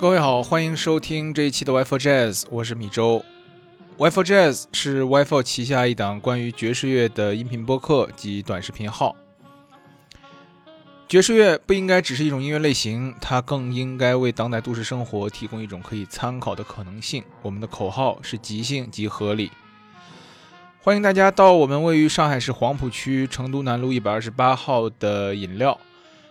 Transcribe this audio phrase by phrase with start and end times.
[0.00, 3.22] 各位好，欢迎收听这一期的 Wi-Fi Jazz，我是米周。
[3.98, 9.14] Wi-Fi Jazz 是 Wi-Fi 旗下一档关于爵士乐的音频播客及短视频号。
[11.06, 17.22] 爵士乐不应该只是一种音乐类型，它更应该为当代都市生活提供一种可以参考的可能性。
[17.42, 19.50] 我们的口号是即兴即合理。
[20.82, 25.78] 欢迎大家到我们位于上海市黄浦区成都南路一百二十八号的饮料，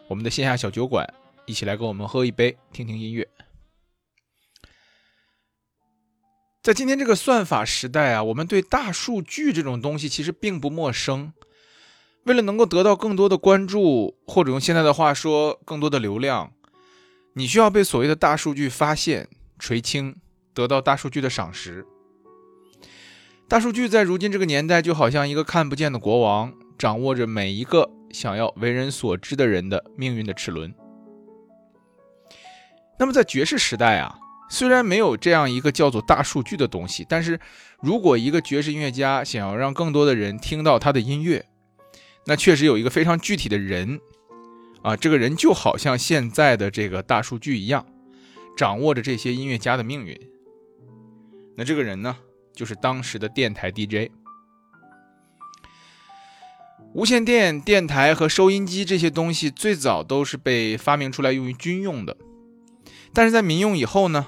[0.07, 1.07] 我们的线下小酒馆，
[1.45, 3.27] 一起来跟我们喝一杯，听听音乐。
[6.61, 11.31] 在今天这个算法时代啊，我们对大数据这种东西其实并不陌生。
[12.25, 16.51] 为了能够得到更多的关注，或者用现在的话说，更多的流量，
[17.33, 20.17] 你需要被所谓的大数据发现、垂青，
[20.53, 21.85] 得到大数据的赏识。
[23.47, 30.75] 大数据在如今这个年代，就好像一个看不见的国王，掌握着每一个想要为人所知的人的命运的齿轮。
[32.99, 34.19] 那么在爵士时代啊。
[34.49, 37.39] 虽然没有这样一个叫做大数据的东西，但是
[37.81, 41.45] 如果一个爵士音乐家想要让更多的人听到他的音乐，
[42.25, 44.01] 那确实有一个非常具体的人
[44.81, 47.85] 啊，这个人就好像现在的这个大数据一样，
[48.57, 50.19] 掌握着这些音乐家的命运。
[51.55, 52.17] 那这个人呢，
[52.53, 54.11] 就是当时的电台 DJ。
[56.93, 62.17] 无线电、电台和收音机这些东西最早都是被发明出来用于军用的，
[63.13, 64.25] 但是在民用以后呢？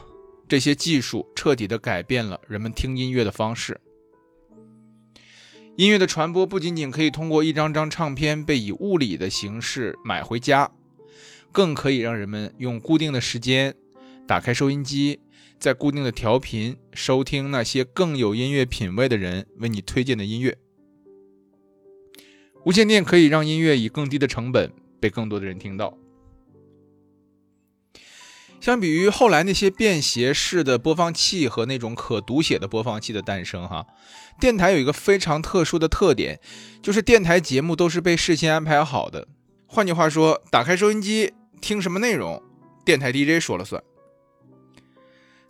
[0.52, 3.80] 这些技术彻底地改变了人们听音乐的方式。
[5.78, 10.70] 音乐的传播不仅仅可以通过一张张唱片被以物理的形式买回家，
[11.54, 13.74] 更可以让人们用固定的时间
[14.28, 15.22] 打开收音机，
[15.58, 20.58] 在固定的调频收听那些更有音乐品味的人为你推荐的音乐。
[22.66, 24.70] 无线电可以让音乐以更低的成本
[25.00, 25.98] 被更多的人听到。
[28.62, 33.88] 相比于后来那些便携式的播放器和那种可读写的播放器的诞生，哈，
[34.40, 36.40] 电台有一个非常特殊的特点，
[36.80, 39.28] 就是电台节目都是被事先安排好的。
[39.66, 42.40] 换句话说，打开收音机听什么内容，
[42.86, 43.82] 电台 DJ 说了算。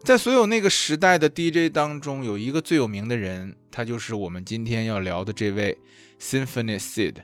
[0.05, 5.77] 在所有那个时代的 DJ 当中，有一个最有名的人，他就是我们今天要聊的这位
[6.19, 7.15] Symphony Sid。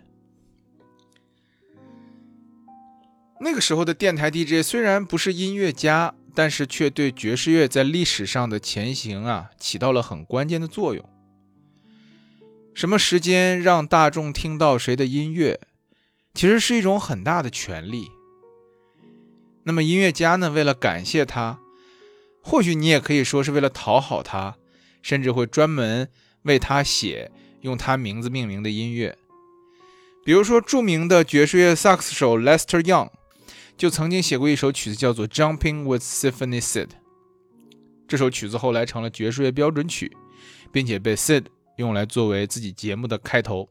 [3.39, 11.07] 那个时候的电台 DJ 虽然不是音乐家，但是却对爵士乐在历史上的前行啊起到了很关键的作用。
[12.73, 15.59] 什么时间让大众听到谁的音乐，
[16.33, 18.09] 其实是一种很大的权利。
[19.63, 21.59] 那么音乐家呢，为了感谢他，
[22.41, 24.55] 或许你也可以说是为了讨好他，
[25.01, 26.09] 甚至会专门
[26.43, 27.31] 为他写
[27.61, 29.15] 用他名字命名的音乐。
[30.25, 33.09] 比如说著名的爵士乐萨克斯手 Lester Young。
[33.77, 36.87] 就曾经写过一首曲子，叫做《Jumping with Symphony Sid》。
[38.07, 40.11] 这首曲子后来成了爵士乐标准曲，
[40.71, 41.43] 并且被 Sid
[41.77, 43.69] 用来作为自己节目的开头。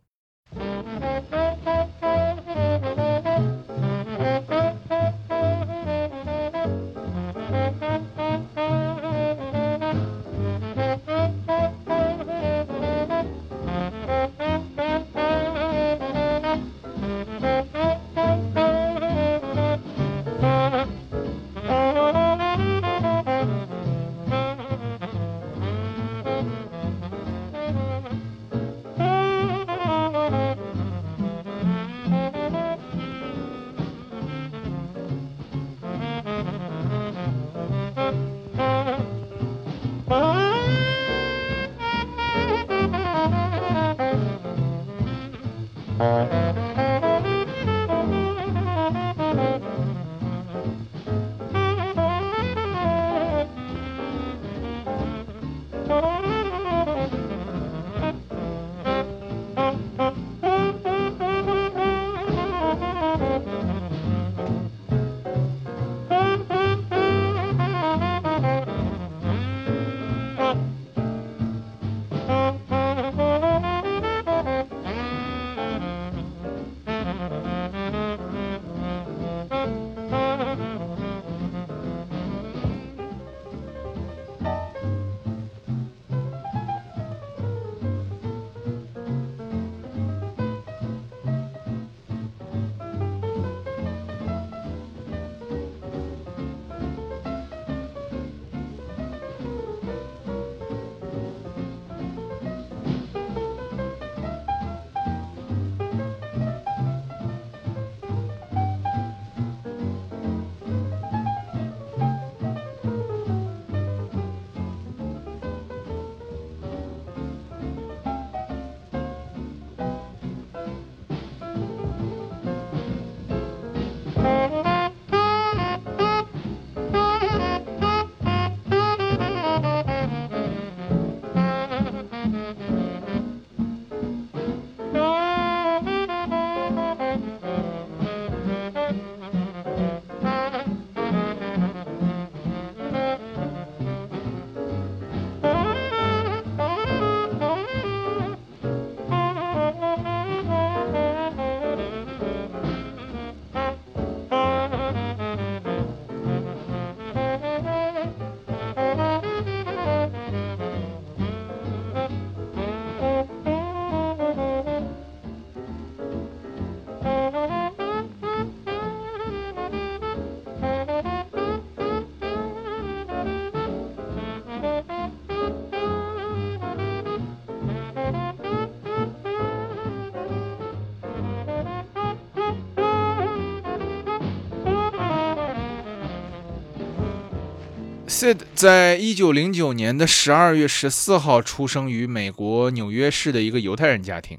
[188.16, 194.38] Sid 在一九零九年的十二月十四号出生于美国纽约市的一个犹太人家庭。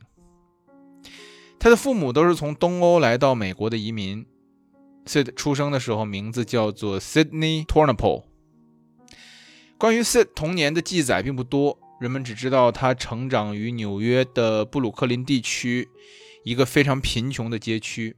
[1.59, 4.25] 他的父母都是从东欧来到美国的移民。
[5.05, 8.23] Sid 出生的时候名字叫做 Sydney Tornapole。
[9.77, 15.87] 关于 Sid 童年的记载并不多，人们只知道他成长于纽约的布鲁克林地区
[16.43, 18.15] 一个非常贫穷的街区。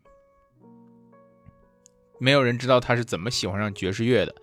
[2.18, 4.34] 没有人知道他是怎么喜欢上爵士乐的。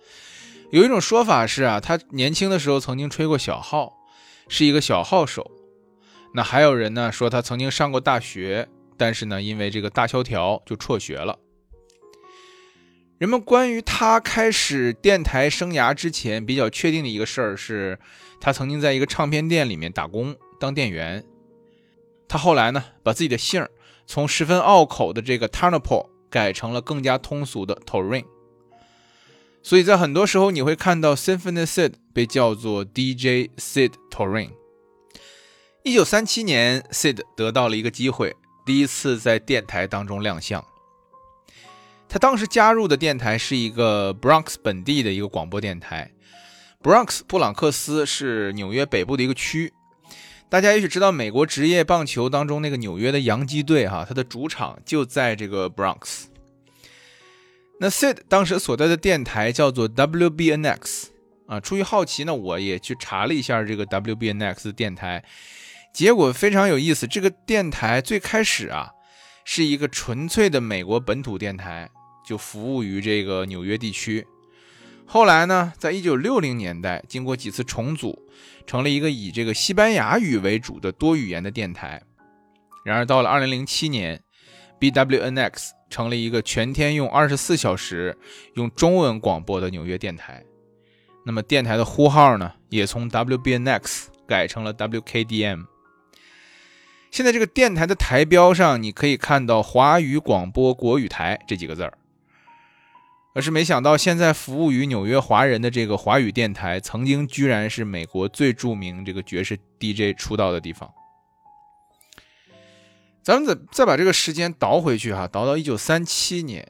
[0.69, 3.93] 有一种说法是啊，他年轻的时候曾经吹过小号，
[4.49, 5.49] 是一个小号手。
[6.33, 8.67] 那还有人呢说他曾经上过大学，
[8.97, 11.39] 但是呢因为这个大萧条就辍学了。
[13.17, 17.97] 人们关于他开始电台生涯之前比较确定的一个事儿是，
[18.41, 21.23] 他曾经在一个唱片店里面打工当店员。
[22.27, 23.71] 他后来呢把自己的姓儿
[24.05, 28.25] 从十分拗口的这个 Turnipole 改成了更加通俗的 Torin。
[29.61, 34.51] 所以在很多时候，你会看到 Symphony Sid 被叫做 DJ Sid Torin。
[35.83, 40.63] 一九三七年，Sid 得到了一个机会，第一次在电台当中亮相。
[42.09, 46.11] 他当时加入的电台是一个 Bronx 本地的一个广播电台。
[46.81, 49.73] Bronx 布朗克斯是纽约北部的一个区。
[50.49, 56.27] 大家也许知道，美国职业棒球当中那个纽约的洋基队，哈，它的主场就在这个 Bronx。
[57.79, 61.05] 那 Sid 当时所在的电台叫做 WBNX
[61.45, 65.23] 啊，出于好奇呢，我也去查了一下这个 WBNX 电台，
[65.93, 67.05] 结果非常有意思。
[67.05, 68.89] 这个电台最开始啊
[69.45, 71.87] 是一个纯粹的美国本土电台，
[72.25, 74.25] 就服务于这个纽约地区。
[75.05, 78.27] 后来呢，在一九六零年代，经过几次重组，
[78.65, 82.01] 成了一个以这个西班牙语为主的多语言的电台。
[82.83, 84.23] 然而到了二零零七年
[84.79, 85.76] ，BWNX。
[85.89, 88.17] 成了一个全天用二十四小时
[88.55, 90.43] 用中文广播的纽约电台。
[91.25, 95.65] 那么电台的呼号呢，也从 WBNX 改成了 WKDM。
[97.11, 101.97] 现在这个电台的台标上，你可以看到“华语广播国语台”这几个字儿。
[103.33, 110.91] 可是没想到，现在服务于纽约华人的这个华语电台，曾经居然是美国最著名这个爵士 DJ 出道的地方。
[113.27, 116.65] 咱们再再把这个时间倒回去哈，倒到一九三七年，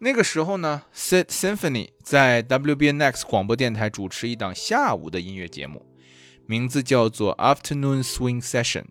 [0.00, 5.86] 那个时候呢，Sid Symphony 在 WBNX 广播电台主持一档下午的音乐节目，
[6.44, 8.84] 名字叫做 Afternoon Swing Session。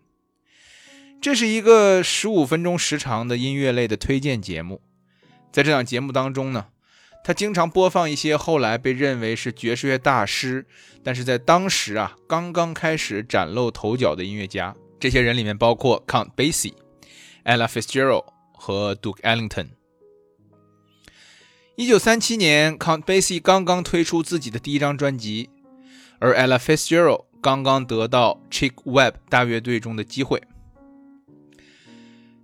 [1.21, 4.81] 这是一个十五分钟时长的音乐类的推荐节目。
[5.51, 6.69] 在这档节目当中呢，
[7.23, 10.65] 他经常播放一些后来被认为是爵士乐大师，
[11.03, 14.75] 但是在当时啊刚刚开始崭露头角的音乐家。
[14.99, 16.73] 这些人里面包括 Count Basie。
[17.47, 19.69] Ella Fitzgerald 和 Duke Ellington。
[21.77, 25.49] 一九三七年，Count Basie 刚刚推出自己的第一张专辑，
[26.19, 30.43] 而 Ella Fitzgerald 刚刚得到 Chick Webb 大乐队中的机会。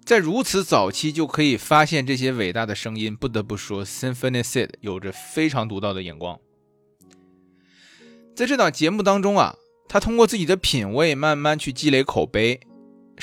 [0.06, 6.40] 在如此早期就可以发现这些伟大的声音，不得不说，Symphony Sid 有着非常独到的眼光。
[8.36, 9.56] 在这档节目当中啊，
[9.90, 12.60] 他通过自己的品味慢慢去积累口碑。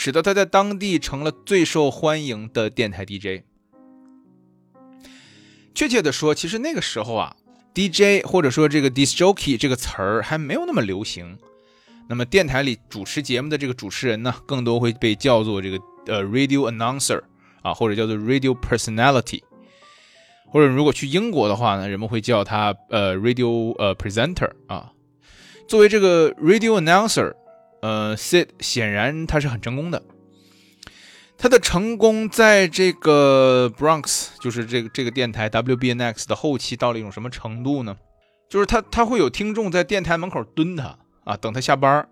[0.02, 3.42] 使得他在当地成了最受欢迎的电台 DJ。
[5.74, 7.36] 确切的说，其实那个时候啊
[7.74, 11.36] ，DJ 或者说这个 disc jockey 这个词儿还没有那么流行。
[12.08, 17.20] 那么电台里主持节目的这个主持人呢，更多会被叫做这个呃 radio announcer
[17.60, 19.42] 啊，或者叫做 radio personality。
[20.46, 24.92] 或者如果去英国的话呢，人们会叫他呃 radio 呃 presenter 啊。
[25.68, 27.34] 作为这个 radio announcer。
[27.80, 30.02] 呃，Sid 显然他是很成功的。
[31.38, 37.96] 他的成功在这个 Bronx，就是这个这个电台 WBNX 的后期到了一种什么程度呢？
[38.50, 42.06] 就是他他会有听众在电台门口蹲他啊，等他下班，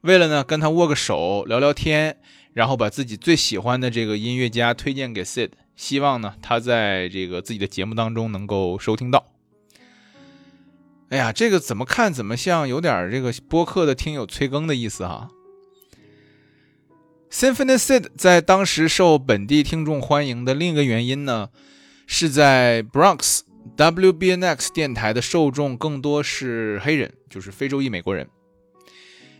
[0.00, 2.16] 为了呢跟他握个手聊聊天，
[2.52, 9.24] 然后把自己最喜欢的这个音乐家推荐给 Sid，希望呢他在这个自己的节目当中能够收听到。
[11.10, 15.28] 哎呀，这个怎么看怎么像有点这个播客的听友催更的意思哈。
[17.30, 21.48] Symphony Sid 在当时受本地听众欢迎的另一个原因呢，
[22.06, 23.40] 是在 Bronx
[23.76, 28.28] WBNX 电台的受众更多是黑人，就是非洲裔美国人。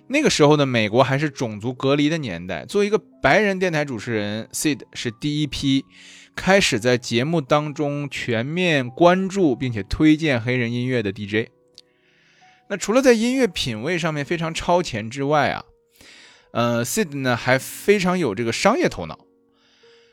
[0.08, 5.84] 那个时候呢，美国还是种族隔离的年代，作为一个白人电台主持人，Sid 是第一批
[6.34, 11.50] 开始在节目当中全面关注并且推荐黑人音乐的 DJ。
[12.68, 15.64] 那除了在音乐品味上面非常超前之外啊，
[16.52, 19.18] 呃，Sid 呢还非常有这个商业头脑。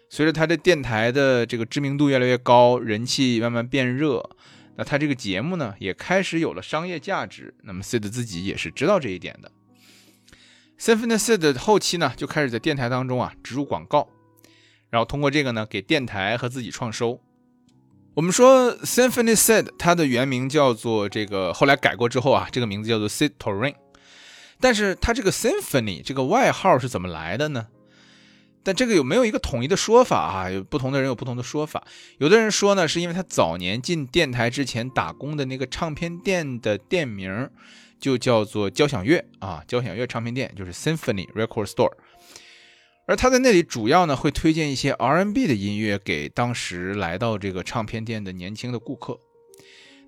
[0.10, 4.30] 随着他的电台的这个知名度越来越高，人气慢慢变热，
[4.76, 7.54] 那他这个节目呢，也开始有了商业价值。
[7.64, 9.50] 那么 Sid 自己也是知道这一点的。
[10.78, 14.10] Symphony Sid 后期呢，就开始在电台当中啊植入广告，
[14.92, 17.20] 然后通过这个呢，给电台和自己创收。
[18.14, 23.74] 我们说 Symphony said，它的原名叫做这个，后来改过之后啊，这个名字叫做 Sid Torin。
[24.60, 27.68] 但是它这个 Symphony 这个外号是怎么来的呢？
[28.64, 30.52] 但这个有没有一个统一的说法啊？
[30.52, 31.84] 有不同的人有不同的说法。
[32.20, 37.50] 有的人说呢，是因为他早年进电台之前打工的那个唱片店的店名
[38.00, 41.94] 就叫做交响乐啊，交响乐唱片店就是 Symphony Record Store，
[43.08, 49.20] 而他在那里主要呢会推荐一些 R&B 的音乐给当时来到这个唱片店的年轻的顾客。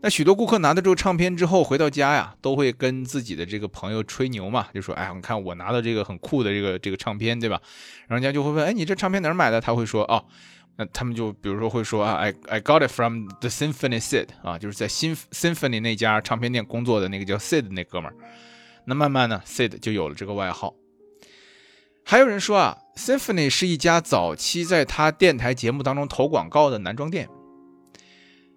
[0.01, 7.61] 那许多顾客拿到这个唱片之后，回到家呀，都会跟自己的这个朋友吹牛嘛，就说：“哎，你看我拿到这个很酷的这个这个唱片，对吧？”
[8.07, 10.25] 然后人家就会问：“哎，你这唱片哪儿买的？”他会说：“哦，
[10.77, 18.15] 那他们就比如说会说啊，I I got it from the Symphony Sid 啊，就是在新 Symphony 那家唱片店工作的那个叫 Sid 那哥们儿。”
[18.85, 20.75] 那慢慢呢，Sid 就有了这个外号。
[22.03, 27.29] 还有人说啊，Symphony 是一家早期在他电台节目当中投广告的男装店。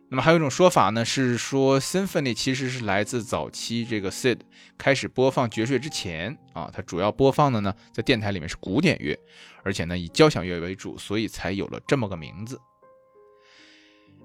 [0.08, 4.38] 那么还有一种说法呢，是说 Symphony 其实是来自早期这个 Sid
[4.78, 9.18] 开始播放爵士之前啊，它主要播放的呢在电台里面是古典乐，
[9.64, 12.60] 而且呢以交响乐为主，所以才有了这么个名字。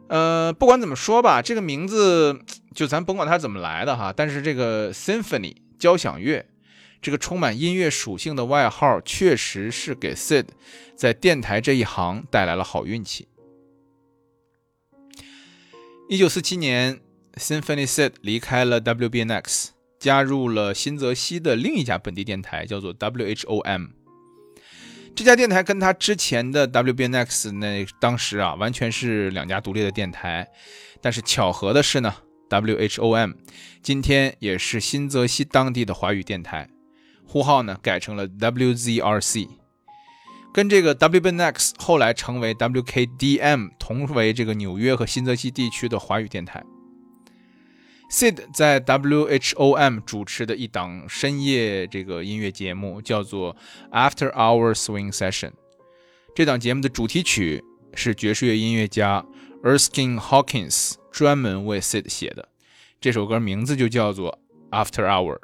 [0.07, 2.39] 呃，不管怎么说吧，这个名字
[2.75, 6.45] 就咱甭管它怎么来的哈，但是这个 Symphony 交响乐
[7.01, 10.45] 这个充满音乐属性的外号，确实是给 Sid
[10.95, 13.27] 在电台这一行带来了好运气。
[16.07, 16.99] 一九四七年
[17.35, 23.89] ，Symphony Sid 离开了 WBNX，加入了新泽西的另一家本地电台，叫做 WHOM。
[25.15, 30.47] 这家电台跟他之前的 WBNX 那当时啊，完全是两家独立的电台。
[31.01, 32.13] 但是巧合的是呢
[32.49, 33.35] ，WHOM
[33.81, 36.69] 今天也是新泽西当地的华语电台，
[37.31, 39.47] 呼号呢改成了 WZRC。
[40.53, 46.61] 跟这个 WBNX 后来成为 WKDM 同为这个纽约和新泽西地区的华语电台。
[48.09, 53.55] Sid 在 WHOM 主持的一档深夜这个音乐节目叫做
[53.91, 55.51] After Hour Swing Session。
[56.35, 59.25] 这档节目的主题曲是爵士乐音乐家
[59.63, 62.49] Erskine Hawkins 专门为 Sid 写的，
[62.99, 64.37] 这首歌名字就叫做
[64.71, 65.39] After Hour。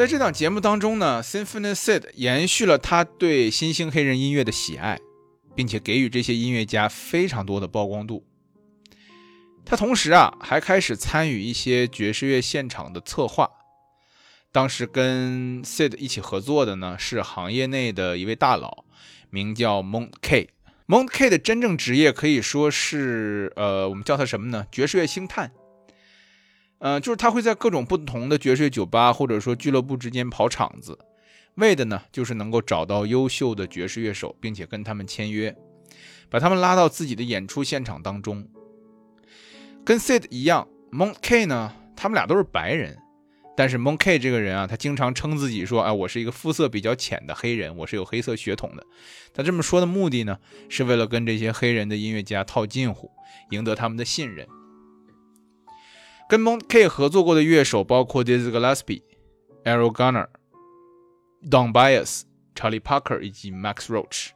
[0.00, 4.98] 在这档节目当中呢，Symphony Sid 延续了他对新兴黑人音乐的喜爱，
[5.54, 8.24] 并且给予这些音乐家非常多的曝光度。
[9.62, 13.50] 他同时啊，还开始参与一些爵士乐现场的策划。
[14.50, 18.86] 当时跟 Sid 一起合作的呢，是行业内的一位大佬，
[19.28, 20.48] 名叫 Mont K。
[20.86, 24.66] Mont K 的真正职业可以说是，呃，我们叫他什么呢？
[24.72, 25.52] 爵士乐星探。
[26.80, 30.98] 呃，就是他会在各种不同的爵士酒吧或者说俱乐部之间跑场子，
[31.54, 35.54] 为的呢，就是能够找到优秀的爵士乐手，并且跟他们签约，
[36.28, 38.48] 把他们拉到自己的演出现场当中。
[39.84, 42.98] 跟 Sid 一样，Mont K 呢，他们俩都是白人。
[43.56, 48.82] 但是 Mon K 这个人啊，他经常称自己说：“哎，我是一个肤色比较浅的黑人，我是有黑色血统的。”
[49.34, 50.38] 他这么说的目的呢，
[50.70, 53.10] 是为了跟这些黑人的音乐家套近乎，
[53.50, 54.48] 赢得他们的信任。
[56.30, 59.02] 跟 Mon K 合作过的乐手包括 Dizzy Gillespie、
[59.64, 60.28] Errol Garner、
[61.42, 62.22] Don Byas、
[62.54, 64.28] Charlie Parker 以及 Max Roach。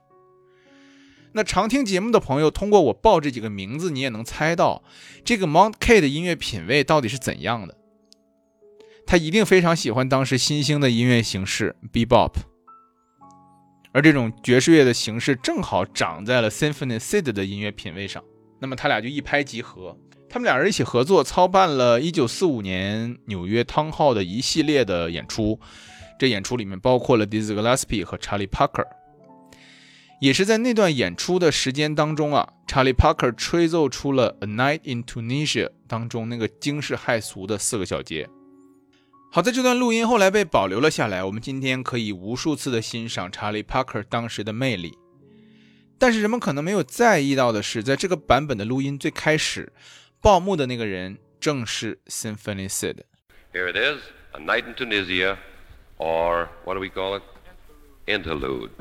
[1.34, 4.82] 那常听节目的朋友，通过我报这几个名字，你也能猜到
[5.24, 7.78] 这个 Mon K 的音乐品味到底是怎样的。
[9.06, 12.32] 他一定非常喜欢当时新兴的音乐形式 Bebop，
[13.92, 18.24] 而这种爵士乐的形式正好长在了 Symphony Sid 的音乐品味上。
[18.60, 19.96] 那么他俩就一拍即合，
[20.34, 25.60] 他们俩人一起合作操办了1945年纽约汤号的一系列的演出。
[26.18, 28.84] 这演出里面包括了 Dizzy Gillespie 和 Charlie Parker。
[30.20, 38.28] 也是在那段演出的时间当中啊，Charlie Parker 吹奏出了《A Night in Tunisia》当中那个惊世骇俗的四个小节。
[39.30, 44.98] 好在这段录音后来被保留了下来，我们今天可以无数次的欣赏查理·帕克当时的魅力。
[45.96, 49.72] 但是人们可能没有在意到的是，在这个版本的录音最开始，
[50.23, 54.01] 报幕的那个人正是 Symphony Sid。Here it is,
[54.33, 55.37] a night in Tunisia,
[55.97, 57.23] or what do we call it?
[58.05, 58.71] Interlude.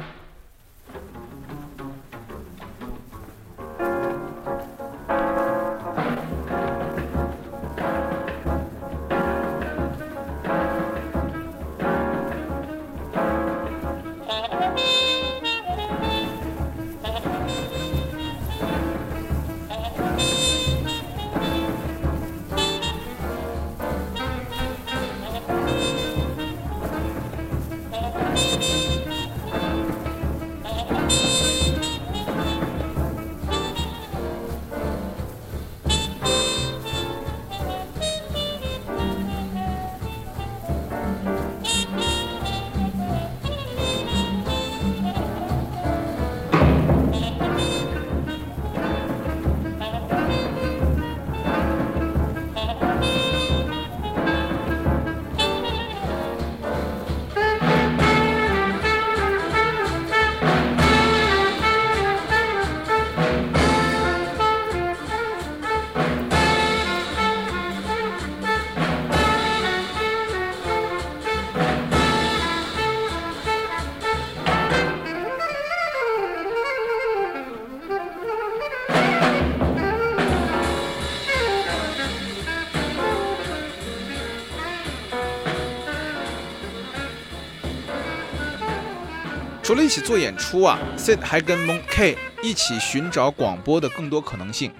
[89.63, 94.73] 除了一起做演出啊，Sid 还跟 Mon K 一起寻找广播的更多可能性。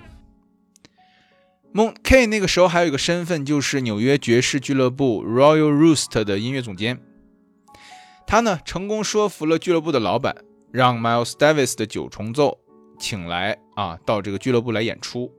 [1.74, 7.00] Mon K 那个时候还有一个身份，就是纽约爵士俱乐部 Royal Roost 的音乐总监。
[8.28, 10.36] 他呢，成功说服了俱乐部的老板，
[10.69, 12.60] 让 Miles Davis 的九重奏
[13.00, 15.32] 请来啊，到这个俱乐部来演出，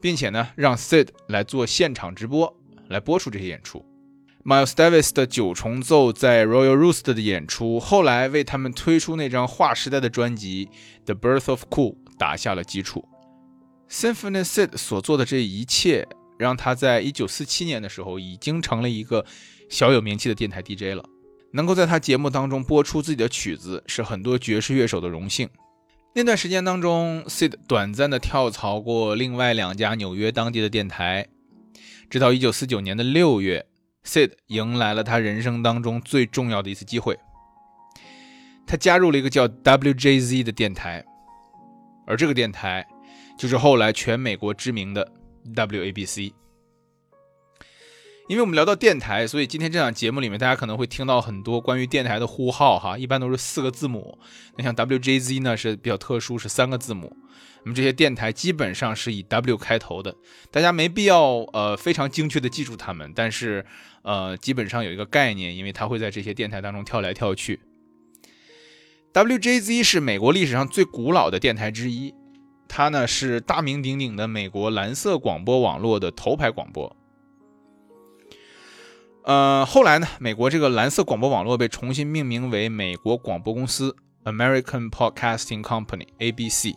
[0.00, 2.52] 并且呢，让 Sid 来做现场直播，
[2.88, 3.86] 来播出这些演出。
[4.44, 10.66] Miles Davis 的九重奏在 Royal Roost 的演出，后来为他们推出那张划时代的专辑
[11.06, 13.08] 《The Birth of Cool》打下了基础。
[13.88, 16.06] Symphony Sid 所做的这一切，
[16.38, 19.24] 让他在1947年的时候已经成了一个
[19.70, 21.02] 小有名气的电台 DJ 了。
[21.52, 25.48] 能够在他节目当中播出自己的曲子，是很多爵士乐手的荣幸。
[26.14, 31.28] 那段时间当中，Sid 短暂的跳槽过另外两家纽约当地的电台，
[32.10, 33.64] 直到1949年的6月。
[34.04, 37.18] Sid 迎来了他人生当中最重要的一次机会，
[38.66, 41.04] 他加入了一个叫 WJZ 的电台，
[42.06, 42.86] 而这个电台
[43.38, 45.10] 就是后来全美国知名的
[45.54, 46.32] WABC。
[48.26, 54.18] 因为我们聊到电台，所以今天这档节目里面，大家可能会听到很多关于电台的呼号哈，一般都是四个字母。
[54.56, 57.14] 那像 WJZ 呢是比较特殊，是三个字母。
[57.64, 60.14] 那么这些电台基本上是以 W 开头的，
[60.50, 63.66] 大家没必要呃非常精确的记住它们，但是
[64.00, 67.60] 呃基本上有一个概念，因为它会在这些电台当中跳来跳去。
[69.12, 72.14] WJZ 是美国历史上最古老的电台之一，
[72.68, 76.96] 它呢是大名鼎鼎的美国蓝色广播网络的头牌广播。
[79.24, 86.74] 呃，后来呢，美国这个蓝色广播网络被重新命名为美国广播公司 （American Podcasting Company，ABC）。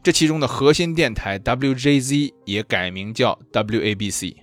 [0.00, 4.36] 这其中的核心电台 WJZ 也改名叫 WABC。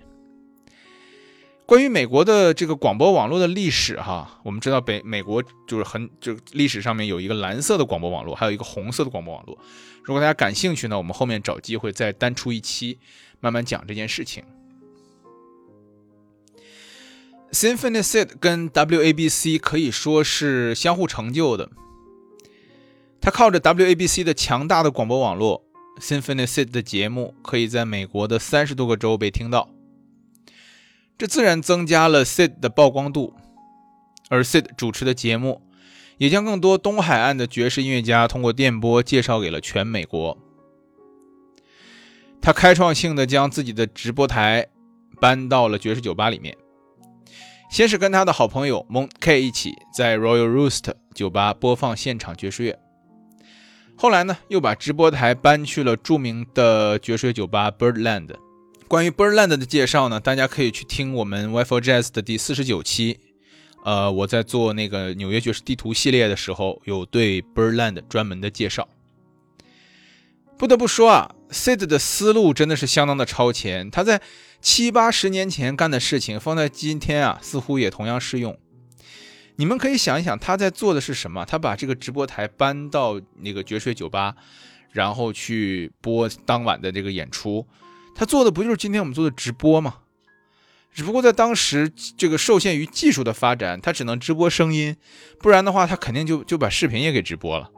[1.66, 9.58] 关于美国的这个广播网络的历史，哈，我们知道北美国就是很就历史上面有一个蓝色的广播网络，还有一个红色的广播网络。
[10.04, 13.00] 如果大家感兴趣呢，我们后面找机会再单出一期，
[13.40, 14.44] 慢慢讲这件事情。
[17.52, 21.70] Symphony Sid 跟 WABC 可以说是相互成就的。
[23.20, 25.64] 他靠着 WABC 的强大的广播网络
[26.00, 29.70] ，Symphony Sid 的节目可以在美国的三十多个州被听到，
[31.18, 33.36] 这自然增加了 Sid 的曝光度。
[34.30, 35.62] 而 Sid 主持的节目，
[36.18, 40.38] 也将更多东海岸的爵士音乐家通过电波介绍给了全美国。
[42.42, 44.68] 他开创性的将自己的直播台
[45.20, 46.58] 搬到了爵士酒吧里面。
[47.72, 52.78] 先是跟他的好朋友 Mon K 一起在 Royal Roost 酒吧播放现场爵士乐，
[53.96, 58.36] 后来呢，又把直播台搬去了著名的爵士乐酒吧 Birdland。
[58.90, 63.22] 关于 Birdland 的介绍呢，大家可以去听我们 Wi-Fi Jazz 的第四十九期。
[63.86, 68.90] 呃，我在做那个纽约爵士地图系列的时候，有对 Birdland 专门的介绍。
[70.58, 74.22] 不得不说啊，Sid 的思路真的是相当的超前，他在。
[74.62, 78.58] 七八十年前干的事情，放在今天啊，似乎也同样适用。
[79.56, 81.44] 你们可以想一想，他在做的是什么？
[81.46, 84.36] 他把这个直播台搬到那个爵水酒吧，
[84.92, 87.68] 然后去播当晚的这个演出。
[88.16, 89.98] 他做的不就是今天我们做的直播吗？
[90.94, 94.96] 只不过在当时，这个受限于技术的发展，他只能直播声音，
[95.40, 97.72] 不然的话，他肯定就就把视频也给直播了。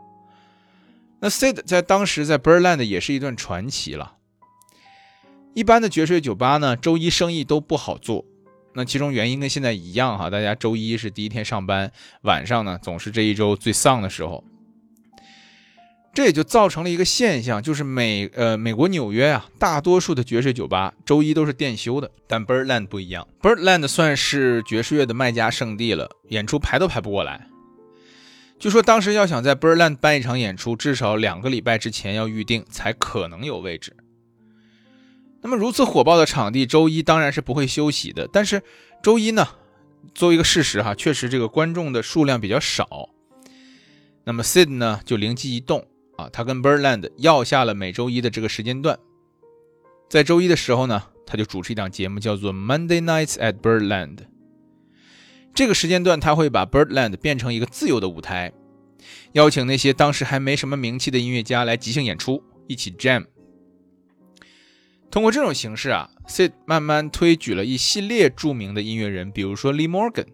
[1.19, 4.15] 那 Sid 在当时在 Birdland 也是一段传奇了。
[5.53, 8.25] 一般的爵士酒吧呢，周一生意都不好做。
[8.75, 11.91] 那其中原因跟现在一样哈，大家周一是第一天上班，
[12.23, 14.43] 晚上呢总是这一周最丧的时候。
[16.15, 22.09] 这也就造成了一个现象，就是美呃美国纽约啊，大多数的爵士酒吧周一都是店休的。
[22.27, 27.47] 但 Birdland 不一样，Birdland 算是爵士乐的卖家圣地了，演出排都排不过来。
[28.59, 33.95] 据说当时要想在 Birdland 办一场演出，至少两个礼拜之前要预定，才可能有位置。
[35.43, 38.27] 那么如此火爆的场地，周一当然是不会休息的。
[38.31, 38.63] 但是
[39.03, 39.45] 周一呢，
[40.15, 43.09] 作为一个事实哈，确实这个观众的数量比较少。
[44.23, 45.85] 那么 Sid 呢就灵机一动
[46.17, 48.97] 啊，他跟 Birdland 要下了每周一的这个时间段。
[50.09, 54.19] 在周一的时候呢，他就主持一档节目，叫做 Monday Nights at Birdland。
[55.53, 58.53] 这个时间段他会把 Birdland 变成一个自由的舞台，
[59.33, 63.25] 邀请那些当时还没什么名气的音乐家来即兴演出，一起 jam。
[65.13, 70.25] 通过这种形式啊，Sid 慢慢推举了一系列著名的音乐人，比如说 Lee Morgan。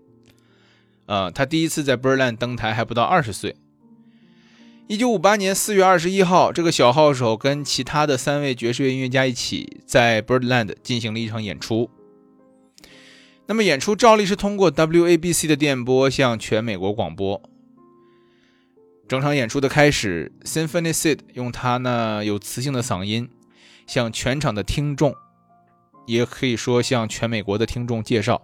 [1.05, 3.57] 呃，他第一次在 Birdland 登台还不到二十岁。
[4.87, 11.89] 一九五八年四月二十一号，这个小号手跟其他的三位爵士乐音乐家一起在 Birdland 进行了一场演出。
[13.47, 17.41] 那么演出照例是通过 WABC 的电波向全美国广播。
[19.09, 23.29] 整场演出的开始，Symphony Sid 用他那有磁性的嗓音。
[23.89, 25.15] 向全场的听众，
[26.05, 28.39] 也可以说向全美国的听众介绍。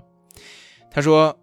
[0.89, 1.37] 他说：“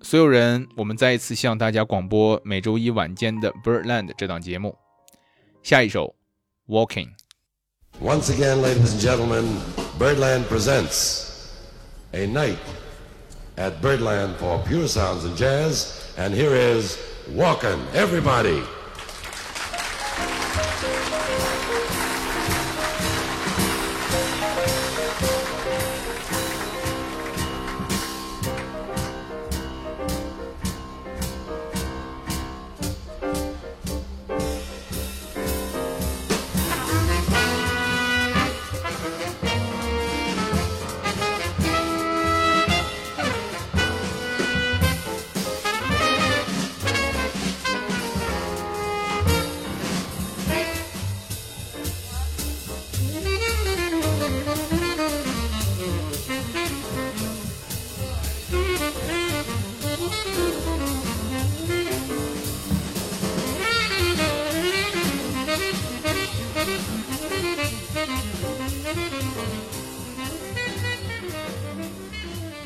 [0.00, 4.74] 所有人，我们再一次向大家广播每周一晚间的 Birdland 这档节目。
[5.62, 6.14] 下一首
[6.66, 7.10] ，Walking。”
[8.00, 9.44] Once again, ladies and gentlemen,
[9.98, 11.50] Birdland presents
[12.12, 12.56] a night
[13.56, 16.00] at Birdland for pure sounds and jazz.
[16.16, 16.96] And here is
[17.36, 18.62] Walking, everybody.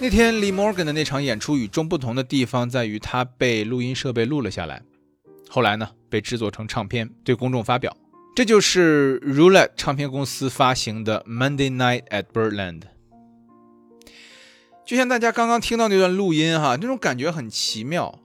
[0.07, 4.81] 那天 Lee Morgan 的那场演出与众不同的地方在于，他被录音设备录了下来，
[5.49, 7.97] 后来呢被制作成唱片对公众发表。
[8.37, 12.83] 这就是 Roulette 唱片公司发行的 Monday Night at Birdland。
[14.87, 18.21] 就像大家刚刚听到那段录音哈，那种感觉很奇妙。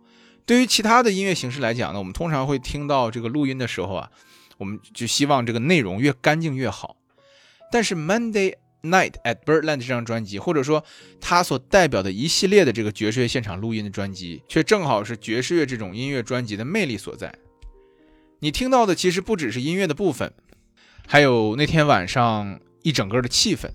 [0.45, 4.11] 对于其他的音乐形式来讲呢，我们通常会听到这个录音的时候啊，
[4.59, 6.97] 我们就希望这个内容越干净越好。
[7.71, 10.83] 但是 Monday Night at Birdland 这张专辑，或者说
[11.19, 17.33] 它所代表的一系列的这个爵士乐现场录音的专辑，却正好是爵士乐这种音乐专辑的魅力所在。
[18.39, 20.33] 你听到的其实不只是音乐的部分，
[21.07, 23.69] 还有那天晚上一整个的气氛，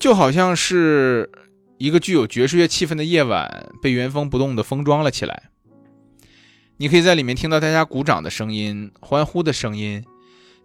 [0.00, 1.30] 就好像是
[1.78, 5.50] 一个具有爵士乐气氛的夜晚被原封不动的封装了起来。
[6.78, 10.04] 你可以在里面听到大家鼓掌的声音、欢呼的声音、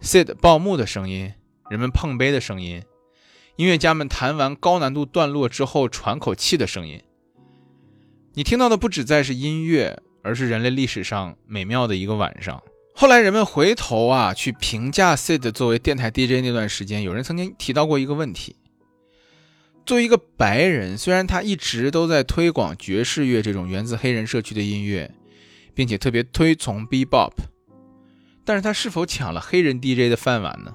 [0.02, 1.34] Sid 报幕的声音、
[1.70, 2.82] 人们碰杯的声音、
[3.58, 7.02] 音乐家们弹完高难度段落之后喘口气的声音。
[8.34, 10.02] 你听到的不只在是音乐。
[10.26, 12.64] 而是人类历史上美妙的一个晚上。
[12.96, 18.56] 后来人们回头啊去评价 Sid 作为电台 DJ 那段时间，有人曾经提到过一个问题：
[19.86, 25.14] 作为一个白人，虽然他一直都在推广爵士乐这种源自黑人社区的音乐，
[25.76, 27.34] 并且特别推崇 Bebop，
[28.44, 30.74] 但是他是否抢了黑人 DJ 的饭碗呢？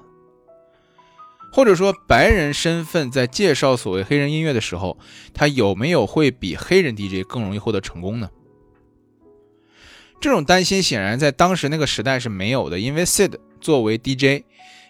[1.51, 4.97] 或者说，白人身份在介绍所谓黑人音乐的时候，
[5.33, 8.29] 他有没有会比黑人 DJ 更容易获得成功呢？
[10.21, 14.43] 这种担心显然在当时那个时代是没有的，因为 Sid 作为 DJ，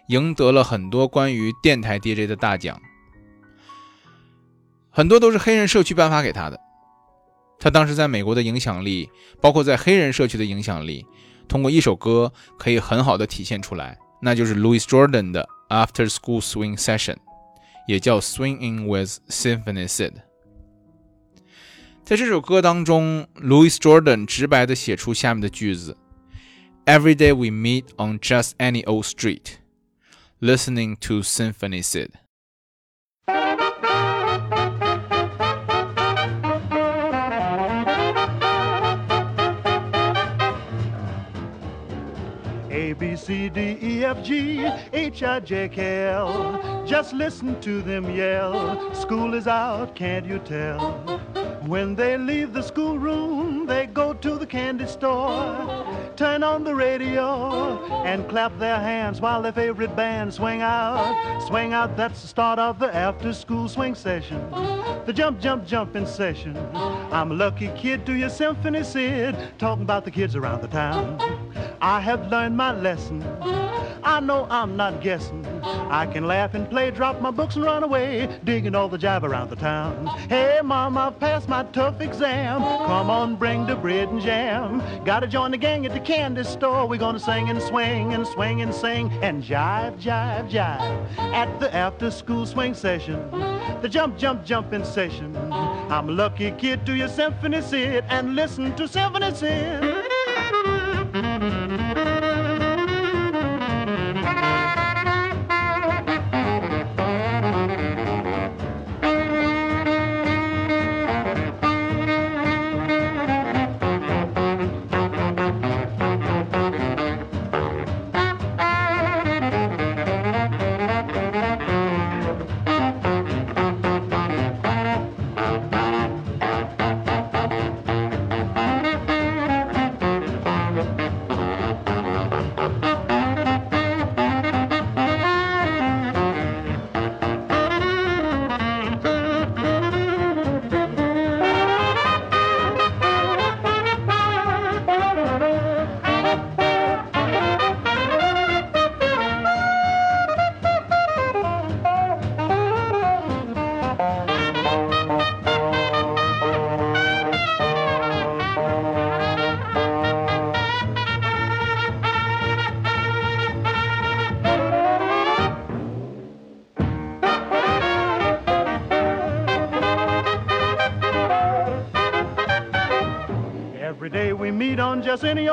[0.10, 2.80] 赢得了很多关于电台 DJ 的大奖，
[4.89, 6.60] 很多都是黑人社区颁发给他的。
[7.60, 11.06] 他当时在美国的影响力，包括在黑人社区的影响力，
[11.47, 17.16] 通过一首歌可以很好的体现出来，那就是 Louis Jordan 的 After School Swing Session，
[17.87, 20.14] 也叫 Swinging with Symphony Sid。
[22.05, 25.97] 在这首歌当中，Louis Jordan 直白地写出下面的句子：“
[26.85, 29.57] Every day we meet on just any old street,
[30.40, 32.11] listening to Symphony Sid。”
[43.49, 46.84] D E F G H I J K L.
[46.86, 48.93] Just listen to them yell.
[48.93, 51.01] School is out, can't you tell?
[51.65, 57.86] When they leave the schoolroom, they go to the candy store, turn on the radio,
[58.04, 61.47] and clap their hands while their favorite band swing out.
[61.47, 64.41] Swing out, that's the start of the after school swing session.
[65.06, 66.58] The jump, jump, jump in session.
[66.73, 71.51] I'm a lucky kid to your symphony, Sid, talking about the kids around the town.
[71.82, 73.24] I have learned my lesson.
[74.04, 75.44] I know I'm not guessing.
[75.63, 79.24] I can laugh and play, drop my books and run away, digging all the jive
[79.24, 80.06] around the town.
[80.30, 82.62] Hey, mom, I've passed my tough exam.
[82.62, 84.84] Come on, bring the bread and jam.
[85.06, 86.88] Gotta join the gang at the candy store.
[86.88, 91.74] We're gonna sing and swing and swing and sing and jive, jive, jive at the
[91.76, 93.20] after school swing session.
[93.82, 95.36] The jump, jump, jump in session.
[95.52, 100.11] I'm a lucky kid to your symphony sit and listen to symphony sit.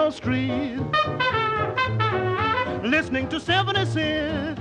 [0.08, 0.80] Canal Street,
[2.82, 4.56] listening to 76.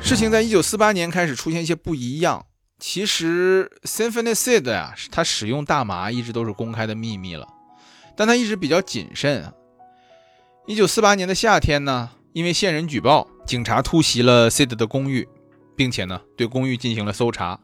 [0.00, 2.46] 事情在一九四八年开始出现一些不一样。
[2.78, 7.46] 其实 Symphony Sid 呀，他使用大麻一直都是公开的秘密了。
[8.16, 9.52] 但他一直比较谨慎啊。
[10.66, 15.28] 一九四八年的夏天呢，因为线人举报，警察突袭了 Sid 的公寓，
[15.76, 17.60] 并且呢对公寓进行了搜查。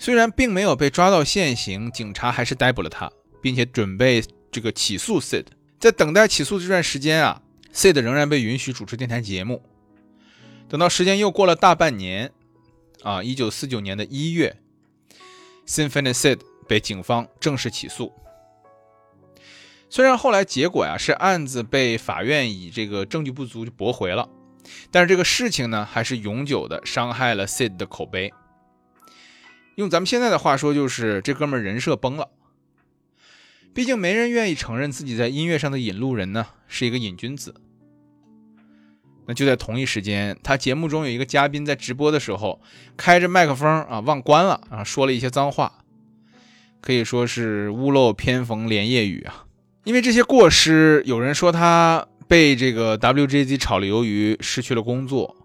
[0.00, 5.44] 虽然并没有被抓到现行，警察还是逮捕了他，并且准备这个起诉 Sid。
[5.78, 7.42] 在等待起诉这段时间啊
[7.74, 9.62] ，Sid 仍然被允许主持电台节目。
[10.70, 12.32] 等到时间又过了大半年，
[13.02, 14.56] 啊，一九四九年的一月
[15.66, 18.10] ，Symphony Sid 被警方正式起诉。
[19.90, 24.26] 虽然后来结果呀是案子被法院以这个证据不足就驳回了，
[24.90, 28.32] 但是这个事情呢还是永久的伤害了 Sid 的口碑。
[29.80, 32.28] 用咱们现在的话说，就是这哥们人设崩了。
[33.72, 37.54] 毕竟没人愿意承认自己在音乐上的引路人呢是一个瘾君子。
[39.26, 42.60] 那就在同一时间，他节目中有一个嘉宾在直播的时候
[42.98, 45.72] 开着麦克风啊忘关了啊，说了一些脏话，
[46.82, 49.46] 可以说是屋漏偏逢连夜雨啊。
[49.84, 55.39] 因为这些过失，有人说他被这个 WJZ 炒了鱿鱼，失去了工作。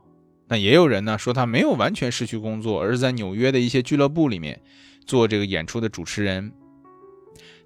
[0.47, 4.61] 那也有人呢说他没有完全失去工作，而是在纽约的一些俱乐部里面
[5.05, 6.51] 做这个演出的主持人。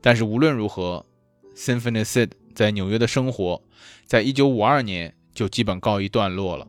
[0.02, 1.06] 但是无论如何
[1.56, 3.62] ，Symphony Sid 在纽约的生活，
[4.06, 6.68] 在一九五二年就基本告一段落了。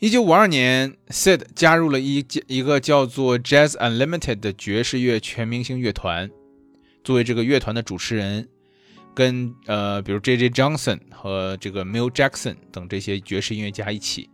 [0.00, 6.30] 一九五二年，Sid 加入了一一个叫做 Jazz Unlimited 的爵士乐全明星乐团，
[7.04, 8.48] 作为这个乐团的主持人，
[9.14, 10.50] 跟呃，比如 J.J.
[10.50, 14.28] Johnson 和这个 Mill Jackson 等这些爵士音乐家一起，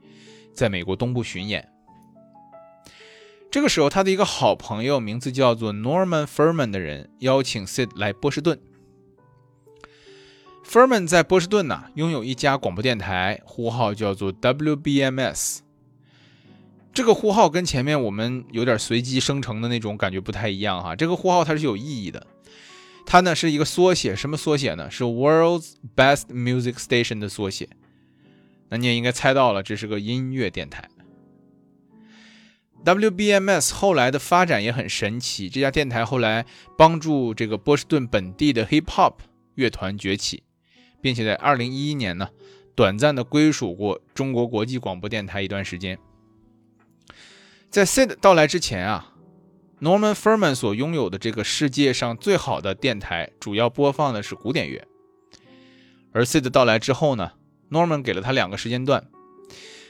[0.54, 1.68] 在美国东部巡演。
[3.50, 8.58] 这个时候，他的一个好朋友，名字叫做 Norman Furman 的人，邀请 Sid 来波士顿。
[10.64, 15.58] Furman 在波士顿呢，拥有一家广播电台，呼号叫做 WBMS。
[16.94, 20.94] 这个呼号跟前面我们有点随机生成的那种感觉不太一样哈。
[20.94, 22.24] 这个呼号它是有意义的，
[23.10, 24.88] 它呢是一个缩写，什么缩写呢？
[24.88, 27.68] 是 World's Best Music Station 的缩写。
[28.68, 30.88] 那你也应该猜到了，这是个音乐电台。
[32.84, 36.46] WBMS 后来的发展也很神奇，这家电台后来
[36.78, 39.14] 帮助这个波士顿本地的 Hip Hop
[39.56, 40.44] 乐团崛起，
[41.00, 42.28] 并且在2011年呢，
[42.76, 45.98] 短暂的归属过中国国际广播电台一段时间。
[47.70, 49.09] 在 Sid 到来之前啊
[49.80, 54.86] ，Norman Furman 所拥有的这个世界上最好的电台，主要播放的是古典乐。
[56.12, 57.32] 而 Sid 到来之后呢
[57.70, 59.06] ，Norman 给了他两个时间段。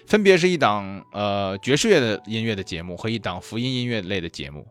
[0.07, 4.67] 分别是一档呃爵士乐的音乐的节目和一档福音音乐类的节目。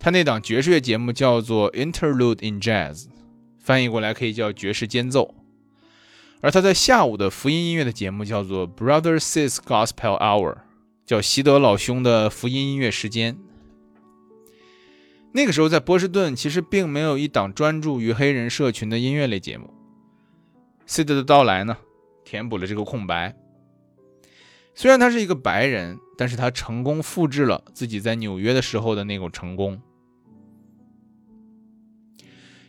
[0.00, 3.06] 他那档爵士乐节目叫做 Interlude in Jazz，
[3.60, 5.34] 翻译过来可以叫爵士间奏。
[6.40, 10.56] 而他在下午的福音音乐的节目叫做 Brother Sis Gospel Hour，
[11.06, 13.38] 叫席德老兄的福音音乐时间。
[15.36, 19.74] 那个时候在波士顿其实并没有一档专注于黑人社群的音乐类节目。
[20.86, 21.76] Sid 的到来呢，
[22.24, 23.34] 填补了这个空白。
[24.76, 29.82] 虽然他是一个白人，但是他成功复制了自己在纽约的时候的那种成功。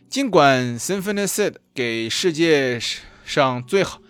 [0.08, 2.80] 尽管 Symphony Sid 给世界
[3.24, 4.00] 上最好，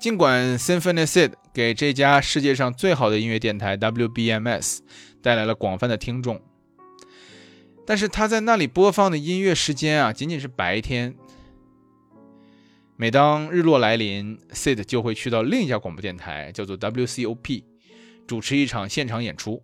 [0.00, 4.78] 尽管 Symphony Sid 给这家世界上最好的音乐电台 WBMS
[5.20, 6.40] 带来了广泛的听众，
[7.86, 11.14] 但是他在那里播放的音乐时间啊，仅仅是白天。
[12.96, 17.62] 每当日落来临，Sid 就会去到另一家广播电台，叫做 WCOP，
[18.26, 19.62] 主持一场现场演出。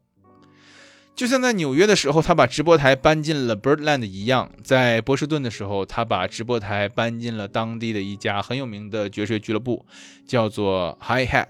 [1.15, 9.85] 就像在纽约的时候，他把直播台搬进了 Birdland 一样，在波士顿的时候，他把直播台搬进了当地的一家很有名的爵士俱乐部，
[10.27, 11.49] 叫做 High Hat。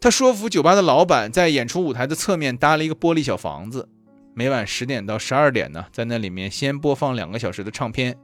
[0.00, 3.88] 他说服酒吧的老板，在演出舞台的侧面搭了一个玻璃小房子，
[4.38, 8.18] 每晚十点到十二点呢，在那里面先播放两个小时的唱片。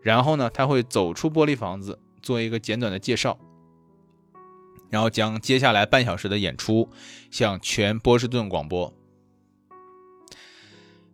[0.00, 3.38] 然后呢，他会走出玻璃房子，做一个简短的介绍，
[4.88, 6.88] 然后将接下来半小时的演出
[7.30, 8.90] 向全波士顿广播。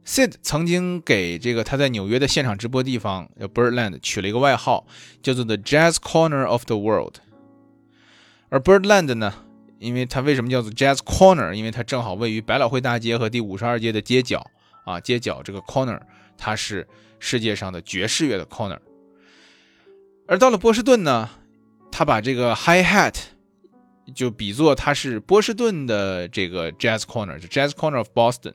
[0.07, 4.87] Sid 曾经给这个他在纽约的现场直播地方 Birdland 取了一个外号，
[5.21, 7.17] 叫做 The Jazz Corner of the World。
[8.49, 9.35] 而 Birdland 呢，
[9.81, 11.53] 因为它为什么叫做 Jazz Corner？
[11.53, 14.49] 因为它正好位于百老汇大街和第五十二街的街角
[14.85, 16.01] 啊，街角这个 corner，
[16.39, 16.87] 它是。
[17.23, 18.79] 世界上的爵士乐的 corner，
[20.27, 21.29] 而到了波士顿呢，
[21.93, 23.15] 他把这个 Hi Hat
[24.15, 28.55] 就比作他是波士顿的这个 Jazz Corner，就 Jazz Corner of Boston，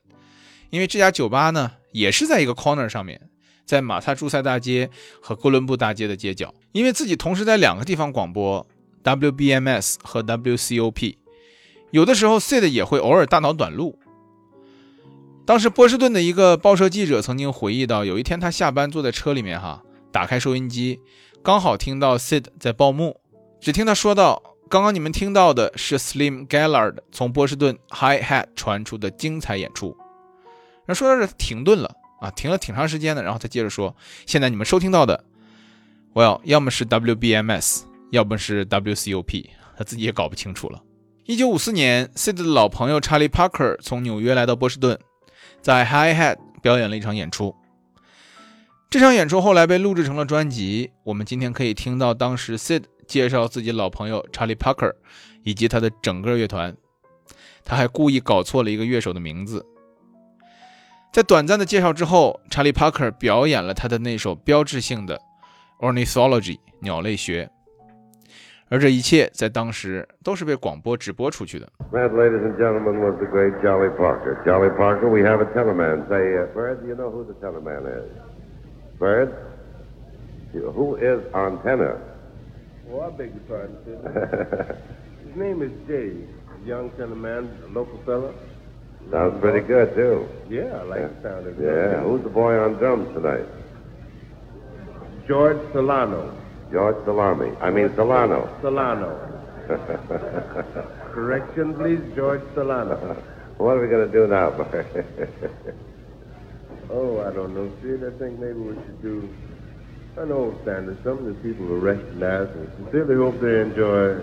[0.71, 3.21] 因为这家酒吧呢也是在一个 corner 上面，
[3.67, 4.89] 在马萨诸塞大街
[5.21, 8.65] 和哥伦布大街的街角，因为自己同时在两个地方广播
[9.06, 11.16] WBMS 和 WCOP，
[11.91, 13.99] 有的时候 Sid 也会偶尔大脑短路。
[15.45, 20.99] 当时波士顿的一个报社记者曾经回忆到，有一天他下班坐在车里面，哈，打开收音机，
[21.43, 23.22] 刚好听到 Sid 在报幕，
[23.62, 29.95] 只听他说道：“刚刚你们听到的是 Slim Gallard 从波士顿 Hi Hat 传出的精彩演出。”
[30.88, 31.91] 然后说到这停顿了
[32.22, 33.95] 啊，停了挺长时间的，然后他接着说
[34.26, 35.26] ：“现在你们收听到的
[36.16, 39.45] ，Well，要么是 WBMS，要么是 WCOP，
[39.78, 40.82] 他自己也搞不清楚了。”
[41.26, 44.99] 一九五四年，Sid 的老朋友 Charlie Parker 从纽约来到波士顿。
[45.62, 47.56] 在 Hi Hat 表演了一场演出，
[48.91, 50.91] 这场演出后来被录制成了专辑。
[51.03, 54.93] 我们今天可以听到当时 Sid 介绍自己老朋友 Charlie Parker
[55.43, 56.78] 以及他的整个乐团。
[57.64, 59.66] 他还故意搞错了一个乐手的名字。
[61.12, 65.20] 在短暂的介绍之后，Charlie Parker 表演了他的那首标志性的
[65.80, 67.49] Ornithology 鸟类学。
[68.68, 71.66] 而这一切在当时都是被广播直播出去的。
[71.93, 74.41] That, ladies and gentlemen, was the great Jolly Parker.
[74.45, 76.09] Jolly Parker, we have a teleman.
[76.09, 78.11] Say, uh, Bird, do you know who the teleman is?
[78.99, 79.34] Bird?
[80.53, 81.99] Who is Antenna?
[82.93, 84.76] Oh, I beg your pardon, sir.
[85.26, 88.32] His name is Jay, a young teleman, a local fella.
[89.11, 90.28] Sounds pretty good, too.
[90.49, 91.64] Yeah, I like the sound of it.
[91.64, 93.47] Yeah, who's the boy on drums tonight?
[95.26, 96.36] George Solano.
[96.72, 97.51] George Salami.
[97.61, 98.49] I mean Solano.
[98.61, 99.32] Solano.
[101.11, 102.95] Correction, please, George Solano.
[103.57, 104.51] what are we going to do now,
[106.91, 108.03] oh, I don't know, Sid.
[108.03, 109.30] I think maybe we should do
[110.18, 114.22] an old standard, something that people will recognize and sincerely hope they enjoy.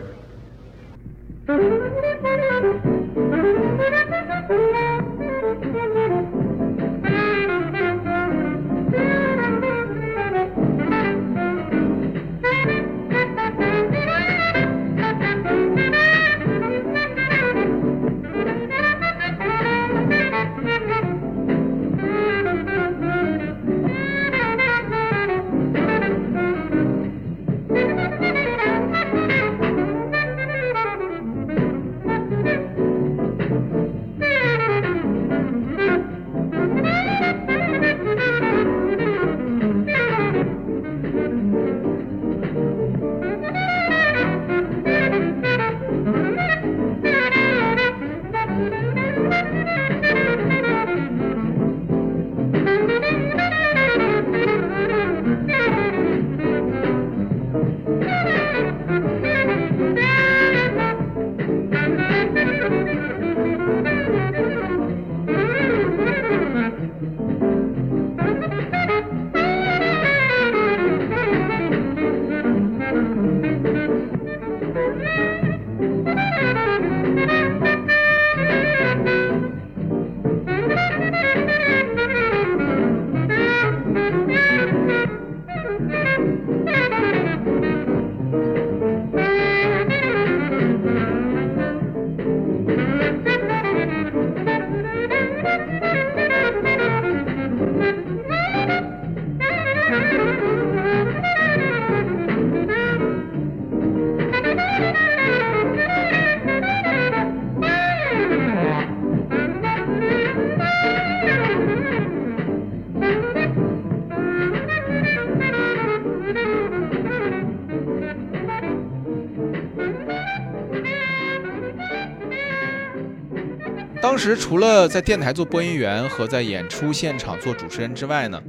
[124.23, 128.41] 时除了在电台做播音员和在演出现场做主持人之外呢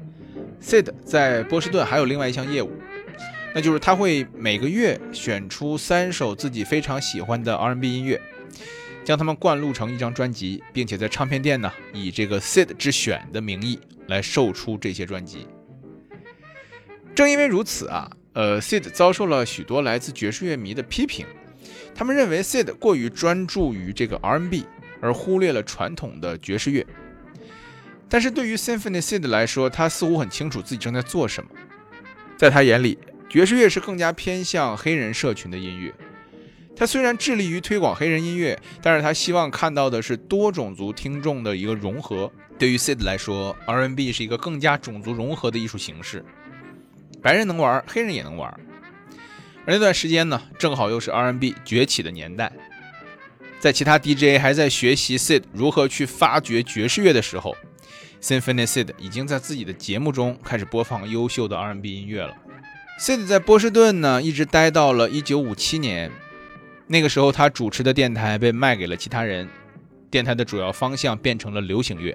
[0.62, 2.72] ，Sid 在波士顿还有另外一项业务，
[3.56, 8.22] 那就是他会每个月选出三首自己非常喜欢的 R&B 音乐，
[9.04, 15.48] 将它们灌录成一张专辑，并且在唱片店呢以这个 Sid 之选的名义来售出这些专辑。
[17.16, 21.26] 正因为如此啊，呃，Sid 遭受了许多来自爵士乐迷的批评，
[21.96, 24.66] 他们认为 Sid 过于专注于这个 R&B。
[25.04, 26.88] 而忽略了传统的爵士乐，
[28.08, 31.50] 但是对于 Symphony Sid 来说，他似乎很清楚自己正在做什么。
[32.38, 32.98] 在他眼里，
[33.28, 35.94] 爵士乐是更加偏向黑人社群的音乐。
[36.74, 42.32] 他虽然致力于推广黑人音乐，但是他希望看到的是多种族听众的一个融合。
[42.58, 46.24] 对于 Sid 来说，R&B 是一个更加种族融合的艺术形式，
[47.22, 48.50] 白人能玩，黑人也能玩。
[49.66, 52.54] 而那段时间呢，正好又是 R&B 崛起的年代。
[53.64, 57.56] 在其他 DJ 还在学习 Sid 如何去发掘爵士乐的时候
[58.22, 62.36] ，Symphony Sid 已经在自己的节目中开始播放优秀的 R&B 音乐了。
[63.00, 66.12] Sid 在波士顿呢一直待到了1957年，
[66.88, 69.48] 那个时候他主持的电台被卖给了其他人，
[70.12, 72.14] 电台的主要方向变成了流行乐。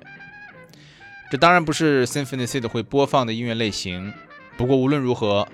[1.31, 4.13] 这当然不是 Symphony Sid 会播放的音乐类型。
[4.59, 5.49] 不过无论如何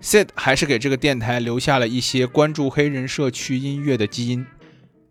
[0.00, 4.46] ，Sid 还是给这个电台留下了一些关注黑人社区音乐的基因。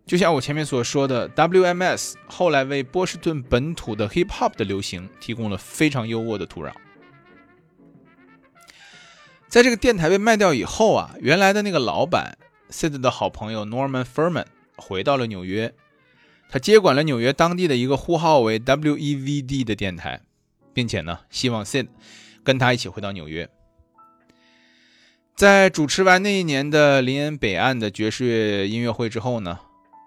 [0.10, 6.74] 就像我前面所说的，WMS 后来为波士顿本土的 Hip Hop 的流行提供了非常优渥的土壤。
[9.47, 12.39] 在这个电台被卖掉以后啊，原来的那个老板
[12.72, 14.47] Sid 的好朋友 Norman Furman
[14.78, 15.76] 回到了纽约，
[16.49, 20.22] 他接管了纽约当地的一个呼号为 WEVD 的电台，
[20.74, 21.88] 并且呢，希望 Sid
[22.43, 23.47] 跟他一起回到纽约。
[25.36, 29.60] 在主持完那一年的林恩北岸的爵士乐音乐会之后呢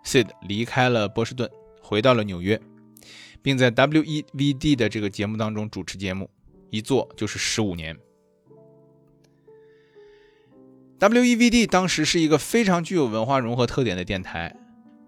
[0.05, 1.51] ，Sid 离开了波士顿，
[1.81, 2.61] 回到了纽约，
[3.43, 6.31] 并在 WEVD 的这个节目当中主持节目，
[6.71, 7.97] 一做就是十五年。
[10.99, 14.55] WEVD 当时是一个非常具有文化融合特点的电台，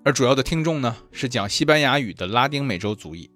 [0.04, 3.30] 而主要的听众呢是讲西班牙语的拉丁美洲族裔。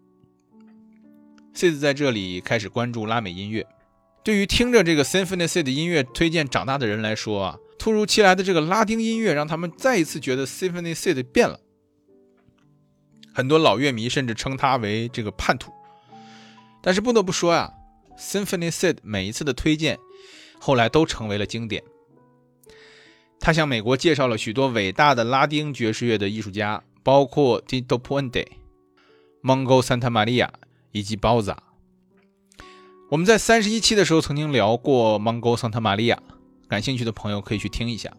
[1.55, 3.67] Sid 在这里开始关注拉美音乐。
[4.29, 11.59] 对于听着这个 Symphony Sid 音乐推荐长大的人来说啊，突如其来的这个拉丁音乐让他们再一次觉得 Symphony Sid 变了。
[13.33, 15.73] 很多老乐迷甚至称他为这个叛徒。
[16.83, 17.73] 但是不得不说呀
[18.19, 19.99] ，Symphony Sid 每一次的推荐，
[20.61, 21.83] 后来都成为了经典。
[23.41, 28.47] 他向美国介绍了许多伟大的拉丁爵士乐的艺术家，包括 Tito Puente、
[29.43, 30.51] Mongo Santa Maria
[30.93, 31.57] 以及 Bauza。
[33.11, 36.19] 我们在三十一期的时候曾经聊过 Mongo Santa Maria，
[36.69, 38.13] 感兴趣的朋友可以去听一下。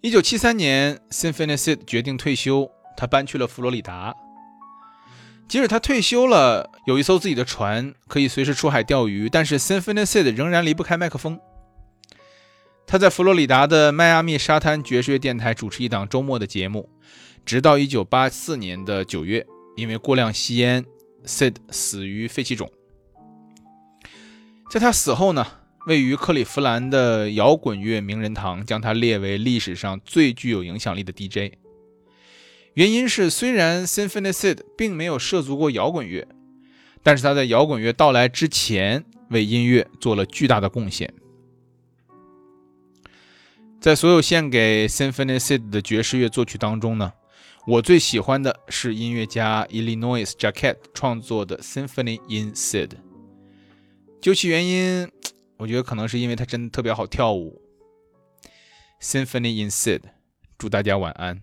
[0.00, 4.16] 一九七三年，Symphony Sid 决定退休，他搬去了佛罗里达。
[5.46, 11.38] 即使他退休了，有一艘自己的船，可以随时出海钓鱼，但是 Symphony Sid 仍然离不开麦克风。
[12.84, 16.88] 他在佛罗里达的迈阿密沙滩爵士乐电台主持一档周末的节目，
[17.46, 19.46] 直到1984年的9月，
[19.76, 20.84] 因为过量吸烟
[21.28, 22.68] ，Sid 死于肺气肿。
[24.70, 25.46] 在他死后呢，
[25.86, 31.54] 位于克利夫兰的摇滚乐名人堂将他列为历史上最具有影响力的 DJ。
[32.74, 36.26] 原因是，虽然 Symphony Sid 并没有涉足过摇滚乐，
[37.02, 41.12] 但是他在摇滚乐到来之前为音乐做了巨大的贡献。
[43.80, 47.12] 在所有献给 Symphony Sid 的爵士乐作曲当中呢，
[47.68, 52.92] 我最喜欢的是音乐家 Illinois Jacquet 创作的 Symphony in Sid。
[54.22, 55.06] 究其原因，
[55.58, 57.60] 我觉得可能是因为它真的特别好跳舞。
[59.02, 60.00] Symphony in Sid，
[60.56, 61.42] 祝大家晚安。